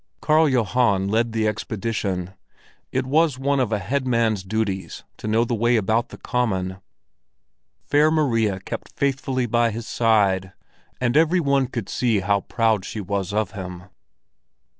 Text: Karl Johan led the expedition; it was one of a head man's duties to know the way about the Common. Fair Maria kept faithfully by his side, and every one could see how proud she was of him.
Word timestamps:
Karl 0.19 0.49
Johan 0.49 1.09
led 1.09 1.31
the 1.31 1.47
expedition; 1.47 2.33
it 2.91 3.05
was 3.05 3.37
one 3.37 3.59
of 3.59 3.71
a 3.71 3.77
head 3.77 4.07
man's 4.07 4.43
duties 4.43 5.03
to 5.17 5.27
know 5.27 5.45
the 5.45 5.53
way 5.53 5.75
about 5.75 6.09
the 6.09 6.17
Common. 6.17 6.77
Fair 7.85 8.09
Maria 8.09 8.59
kept 8.61 8.97
faithfully 8.97 9.45
by 9.45 9.69
his 9.69 9.85
side, 9.85 10.53
and 10.99 11.15
every 11.15 11.39
one 11.39 11.67
could 11.67 11.87
see 11.87 12.21
how 12.21 12.41
proud 12.41 12.83
she 12.83 12.99
was 12.99 13.31
of 13.31 13.51
him. 13.51 13.83